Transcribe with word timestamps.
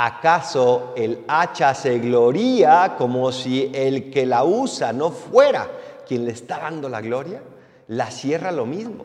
¿Acaso 0.00 0.92
el 0.96 1.24
hacha 1.26 1.74
se 1.74 1.98
gloría 1.98 2.94
como 2.96 3.32
si 3.32 3.68
el 3.74 4.12
que 4.12 4.26
la 4.26 4.44
usa 4.44 4.92
no 4.92 5.10
fuera 5.10 5.68
quien 6.06 6.24
le 6.24 6.30
está 6.30 6.60
dando 6.60 6.88
la 6.88 7.00
gloria? 7.00 7.42
La 7.88 8.12
sierra 8.12 8.52
lo 8.52 8.64
mismo. 8.64 9.04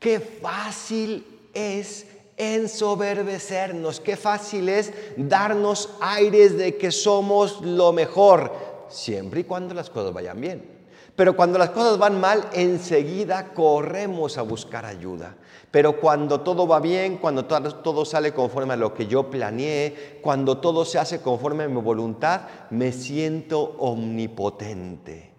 Qué 0.00 0.18
fácil 0.18 1.24
es 1.54 2.08
ensoberbecernos, 2.36 4.00
qué 4.00 4.16
fácil 4.16 4.68
es 4.68 4.92
darnos 5.16 5.90
aires 6.00 6.58
de 6.58 6.76
que 6.76 6.90
somos 6.90 7.60
lo 7.60 7.92
mejor, 7.92 8.52
siempre 8.88 9.42
y 9.42 9.44
cuando 9.44 9.74
las 9.74 9.90
cosas 9.90 10.12
vayan 10.12 10.40
bien. 10.40 10.73
Pero 11.16 11.36
cuando 11.36 11.58
las 11.58 11.70
cosas 11.70 11.98
van 11.98 12.20
mal, 12.20 12.48
enseguida 12.52 13.54
corremos 13.54 14.36
a 14.36 14.42
buscar 14.42 14.84
ayuda. 14.84 15.36
Pero 15.70 16.00
cuando 16.00 16.40
todo 16.40 16.66
va 16.66 16.80
bien, 16.80 17.18
cuando 17.18 17.44
todo, 17.46 18.04
sale 18.04 18.32
conforme 18.32 18.74
a 18.74 18.76
lo 18.76 18.94
que 18.94 19.06
yo 19.06 19.30
planeé, 19.30 20.18
cuando 20.22 20.58
todo 20.58 20.84
se 20.84 20.98
hace 20.98 21.20
conforme 21.20 21.64
a 21.64 21.68
mi 21.68 21.80
voluntad, 21.80 22.42
me 22.70 22.90
siento 22.92 23.76
omnipotente. 23.78 25.30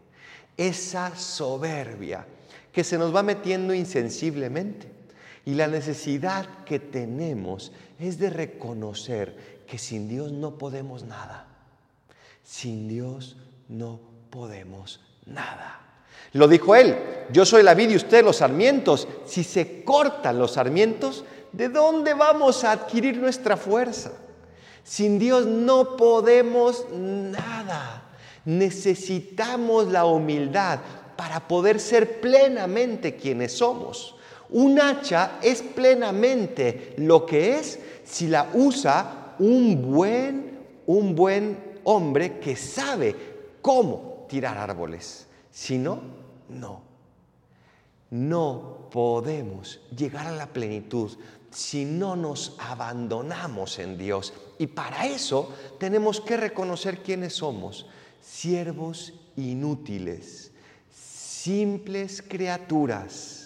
Esa 0.55 1.15
soberbia 1.15 2.25
que 2.71 2.85
se 2.85 2.97
nos 2.97 3.13
va 3.13 3.23
metiendo 3.23 3.73
insensiblemente. 3.73 4.91
Y 5.45 5.53
la 5.53 5.67
necesidad 5.67 6.63
que 6.65 6.79
tenemos 6.79 7.71
es 7.99 8.17
de 8.17 8.29
reconocer 8.29 9.63
que 9.67 9.77
sin 9.77 10.07
Dios 10.07 10.31
no 10.31 10.57
podemos 10.57 11.03
nada. 11.03 11.47
Sin 12.43 12.87
Dios 12.87 13.37
no 13.67 13.99
podemos 14.29 15.01
nada. 15.25 15.81
Lo 16.33 16.47
dijo 16.47 16.75
él, 16.75 16.97
yo 17.31 17.45
soy 17.45 17.63
la 17.63 17.73
vid 17.73 17.91
y 17.91 17.95
usted 17.95 18.23
los 18.23 18.37
sarmientos. 18.37 19.07
Si 19.25 19.43
se 19.43 19.83
cortan 19.83 20.37
los 20.37 20.51
sarmientos, 20.53 21.23
¿de 21.51 21.69
dónde 21.69 22.13
vamos 22.13 22.63
a 22.63 22.73
adquirir 22.73 23.17
nuestra 23.17 23.55
fuerza? 23.55 24.11
Sin 24.83 25.17
Dios 25.17 25.45
no 25.45 25.95
podemos 25.95 26.85
nada. 26.91 28.03
Necesitamos 28.43 29.87
la 29.87 30.05
humildad 30.05 30.79
para 31.15 31.47
poder 31.47 31.79
ser 31.79 32.19
plenamente 32.19 33.15
quienes 33.15 33.53
somos. 33.57 34.15
Un 34.49 34.79
hacha 34.79 35.39
es 35.41 35.61
plenamente 35.61 36.93
lo 36.97 37.25
que 37.25 37.57
es 37.57 37.79
si 38.03 38.27
la 38.27 38.49
usa 38.53 39.35
un 39.39 39.91
buen, 39.91 40.59
un 40.85 41.15
buen 41.15 41.57
hombre 41.83 42.39
que 42.39 42.55
sabe 42.55 43.15
cómo 43.61 44.14
tirar 44.27 44.57
árboles. 44.57 45.27
Si 45.51 45.77
no, 45.77 46.01
no. 46.49 46.81
No 48.11 48.87
podemos 48.91 49.81
llegar 49.95 50.27
a 50.27 50.31
la 50.31 50.47
plenitud 50.47 51.17
si 51.51 51.85
no 51.85 52.15
nos 52.15 52.55
abandonamos 52.59 53.79
en 53.79 53.97
Dios. 53.97 54.33
Y 54.57 54.67
para 54.67 55.07
eso 55.07 55.53
tenemos 55.79 56.19
que 56.19 56.37
reconocer 56.37 57.01
quiénes 57.01 57.33
somos. 57.33 57.87
Siervos 58.21 59.13
inútiles, 59.37 60.51
simples 60.91 62.21
criaturas. 62.21 63.44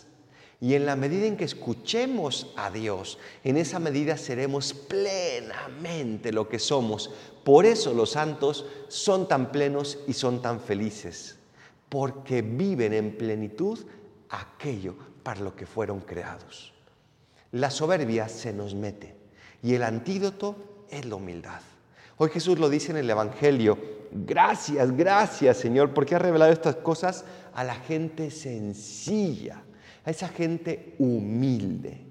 Y 0.61 0.73
en 0.73 0.85
la 0.85 0.97
medida 0.97 1.25
en 1.25 1.37
que 1.37 1.45
escuchemos 1.45 2.51
a 2.57 2.69
Dios, 2.69 3.17
en 3.43 3.55
esa 3.55 3.79
medida 3.79 4.17
seremos 4.17 4.73
plenamente 4.73 6.33
lo 6.33 6.49
que 6.49 6.59
somos, 6.59 7.11
por 7.45 7.65
eso 7.65 7.93
los 7.93 8.11
santos 8.11 8.65
son 8.89 9.27
tan 9.27 9.51
plenos 9.51 9.99
y 10.07 10.13
son 10.13 10.41
tan 10.41 10.59
felices, 10.59 11.37
porque 11.87 12.41
viven 12.41 12.93
en 12.93 13.17
plenitud 13.17 13.79
aquello 14.29 14.95
para 15.23 15.39
lo 15.39 15.55
que 15.55 15.65
fueron 15.65 16.01
creados. 16.01 16.73
La 17.51 17.71
soberbia 17.71 18.27
se 18.27 18.51
nos 18.53 18.75
mete 18.75 19.15
y 19.63 19.73
el 19.75 19.83
antídoto 19.83 20.85
es 20.89 21.05
la 21.05 21.15
humildad. 21.15 21.61
Hoy 22.17 22.29
Jesús 22.29 22.59
lo 22.59 22.69
dice 22.69 22.91
en 22.91 22.97
el 22.97 23.09
Evangelio, 23.09 23.77
gracias, 24.11 24.95
gracias 24.95 25.57
Señor, 25.57 25.93
porque 25.93 26.15
has 26.15 26.21
revelado 26.21 26.51
estas 26.51 26.75
cosas 26.75 27.23
a 27.53 27.63
la 27.63 27.75
gente 27.75 28.29
sencilla, 28.29 29.63
esa 30.09 30.27
gente 30.27 30.95
humilde. 30.99 32.05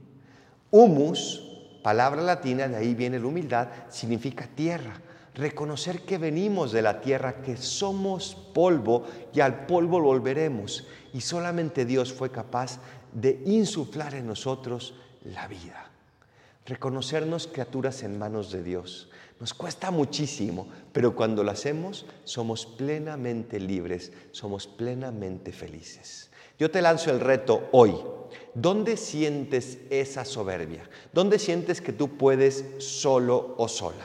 Humus, 0.71 1.43
palabra 1.83 2.23
latina, 2.23 2.69
de 2.69 2.77
ahí 2.77 2.95
viene 2.95 3.19
la 3.19 3.27
humildad, 3.27 3.69
significa 3.89 4.47
tierra 4.47 5.01
reconocer 5.39 6.03
que 6.03 6.19
venimos 6.19 6.73
de 6.73 6.83
la 6.83 7.01
tierra, 7.01 7.41
que 7.41 7.57
somos 7.57 8.35
polvo 8.53 9.05
y 9.33 9.41
al 9.41 9.67
polvo 9.67 10.01
volveremos. 10.01 10.87
Y 11.15 11.21
solamente 11.21 11.85
Dios 11.85 12.13
fue 12.13 12.31
capaz 12.31 12.81
de 13.13 13.41
insuflar 13.47 14.15
en 14.15 14.27
nosotros 14.27 14.95
la 15.25 15.47
vida. 15.47 15.91
Reconocernos 16.69 17.47
criaturas 17.47 18.03
en 18.03 18.19
manos 18.19 18.53
de 18.53 18.63
Dios. 18.63 19.09
Nos 19.41 19.55
cuesta 19.55 19.91
muchísimo, 19.91 20.69
pero 20.93 21.17
cuando 21.17 21.43
lo 21.43 21.51
hacemos 21.51 22.05
somos 22.25 22.67
plenamente 22.67 23.59
libres, 23.59 24.13
somos 24.33 24.67
plenamente 24.67 25.51
felices. 25.51 26.31
Yo 26.59 26.71
te 26.71 26.83
lanzo 26.83 27.11
el 27.11 27.21
reto 27.21 27.71
hoy. 27.73 27.95
¿Dónde 28.53 28.99
sientes 28.99 29.79
esa 29.89 30.27
soberbia? 30.27 30.83
¿Dónde 31.15 31.39
sientes 31.39 31.81
que 31.81 31.95
tú 31.95 32.19
puedes 32.19 32.67
solo 32.81 33.55
o 33.57 33.67
sola? 33.67 34.05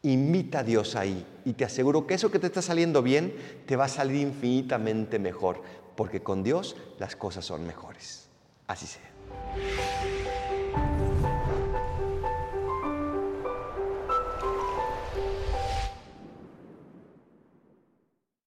Invita 0.00 0.60
a 0.60 0.64
Dios 0.64 0.96
ahí 0.96 1.26
y 1.44 1.52
te 1.52 1.66
aseguro 1.66 2.06
que 2.06 2.14
eso 2.14 2.30
que 2.30 2.38
te 2.38 2.46
está 2.46 2.62
saliendo 2.62 3.02
bien 3.02 3.36
te 3.66 3.76
va 3.76 3.84
a 3.84 3.88
salir 3.88 4.22
infinitamente 4.22 5.18
mejor, 5.18 5.60
porque 5.94 6.22
con 6.22 6.42
Dios 6.42 6.74
las 6.98 7.16
cosas 7.16 7.44
son 7.44 7.66
mejores. 7.66 8.28
Así 8.66 8.86
sea. 8.86 10.15